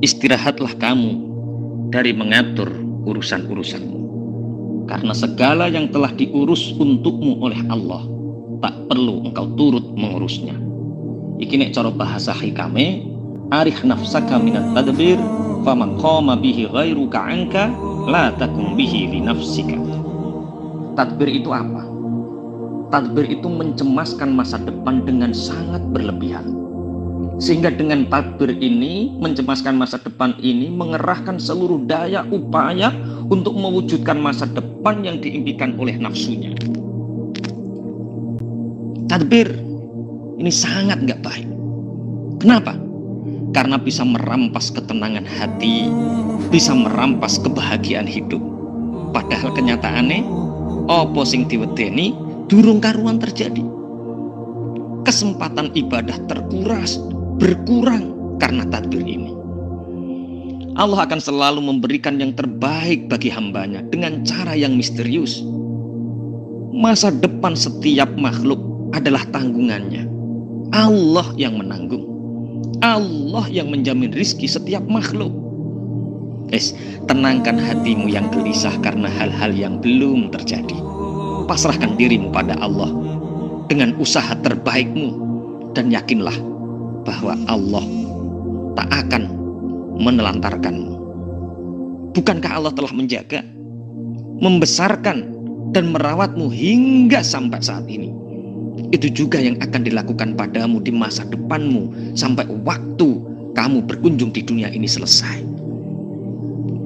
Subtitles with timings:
[0.00, 1.12] istirahatlah kamu
[1.92, 2.68] dari mengatur
[3.04, 4.00] urusan-urusanmu.
[4.88, 8.02] Karena segala yang telah diurus untukmu oleh Allah,
[8.64, 10.56] tak perlu engkau turut mengurusnya.
[11.38, 13.06] Iki nek cara bahasa hikame,
[13.54, 15.20] arih nafsaka minat tadbir,
[15.62, 17.70] faman qama bihi ghairuka anka,
[18.10, 19.78] la takum bihi li nafsika.
[20.98, 21.86] Tadbir itu apa?
[22.90, 26.59] Tadbir itu mencemaskan masa depan dengan sangat berlebihan
[27.40, 32.92] sehingga dengan takbir ini, mencemaskan masa depan ini, mengerahkan seluruh daya upaya
[33.32, 36.52] untuk mewujudkan masa depan yang diimpikan oleh nafsunya.
[39.08, 39.56] Tadbir
[40.36, 41.48] ini sangat nggak baik.
[42.44, 42.76] Kenapa?
[43.56, 45.88] Karena bisa merampas ketenangan hati,
[46.52, 48.38] bisa merampas kebahagiaan hidup.
[49.16, 50.22] Padahal kenyataannya,
[50.86, 52.12] opo sing diwedeni
[52.52, 53.64] durung karuan terjadi.
[55.02, 57.00] Kesempatan ibadah terkuras,
[57.40, 59.32] berkurang karena takdir ini.
[60.76, 65.42] Allah akan selalu memberikan yang terbaik bagi hambanya dengan cara yang misterius.
[66.70, 68.60] Masa depan setiap makhluk
[68.94, 70.06] adalah tanggungannya.
[70.70, 72.06] Allah yang menanggung.
[72.80, 75.34] Allah yang menjamin rizki setiap makhluk.
[76.54, 76.72] Es,
[77.10, 80.78] tenangkan hatimu yang gelisah karena hal-hal yang belum terjadi.
[81.50, 82.88] Pasrahkan dirimu pada Allah
[83.66, 85.08] dengan usaha terbaikmu
[85.74, 86.34] dan yakinlah
[87.04, 87.84] bahwa Allah
[88.76, 89.22] tak akan
[90.00, 90.94] menelantarkanmu.
[92.16, 93.44] Bukankah Allah telah menjaga,
[94.42, 95.40] membesarkan,
[95.70, 98.10] dan merawatmu hingga sampai saat ini?
[98.90, 103.08] Itu juga yang akan dilakukan padamu di masa depanmu sampai waktu
[103.54, 105.46] kamu berkunjung di dunia ini selesai.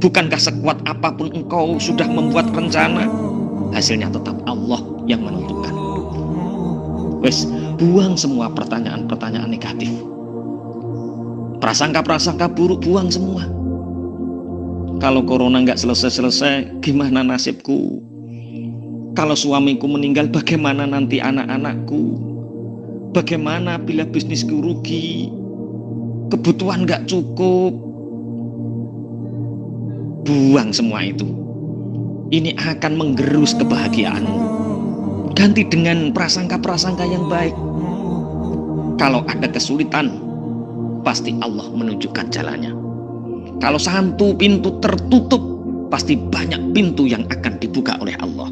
[0.04, 3.08] Bukankah sekuat apa pun engkau sudah membuat rencana,
[3.72, 5.72] hasilnya tetap Allah yang menentukan.
[7.24, 9.90] Wes, buang semua pertanyaan-pertanyaan negatif.
[11.58, 13.46] Prasangka-prasangka buruk buang semua.
[15.02, 17.98] Kalau corona nggak selesai-selesai, gimana nasibku?
[19.14, 22.02] Kalau suamiku meninggal, bagaimana nanti anak-anakku?
[23.14, 25.30] Bagaimana bila bisnisku rugi?
[26.30, 27.72] Kebutuhan nggak cukup?
[30.24, 31.26] Buang semua itu.
[32.34, 34.43] Ini akan menggerus kebahagiaanmu
[35.34, 37.52] ganti dengan prasangka-prasangka yang baik.
[38.96, 40.22] Kalau ada kesulitan,
[41.02, 42.72] pasti Allah menunjukkan jalannya.
[43.58, 45.42] Kalau satu pintu tertutup,
[45.90, 48.48] pasti banyak pintu yang akan dibuka oleh Allah.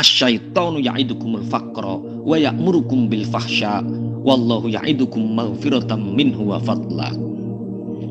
[0.00, 3.84] Asyaitonu ya'idukumul faqra wa ya'murukum bil fahsya
[4.24, 7.12] wallahu ya'idukum maghfiratan minhu wa fadla.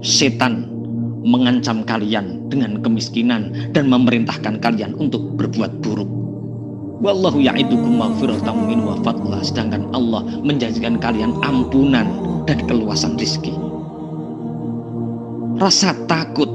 [0.05, 0.69] Setan
[1.25, 6.20] mengancam kalian dengan kemiskinan dan memerintahkan kalian untuk berbuat buruk
[7.01, 12.05] Wallahu ya'idukum maghfiratan min wa fadla sedangkan Allah menjanjikan kalian ampunan
[12.45, 13.57] dan keluasan rizki.
[15.57, 16.49] Rasa takut,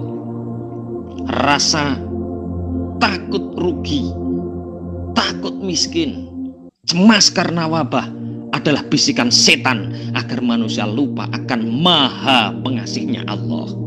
[1.43, 1.99] rasa
[3.03, 4.06] takut rugi,
[5.19, 6.31] takut miskin,
[6.87, 8.06] cemas karena wabah
[8.55, 13.86] adalah bisikan setan agar manusia lupa akan maha pengasihnya Allah.